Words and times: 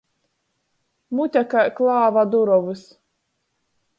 Mute 1.19 1.43
kai 1.51 1.67
klāva 1.79 2.25
durovys. 2.37 2.83